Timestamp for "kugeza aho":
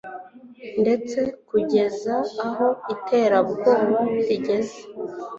1.49-2.67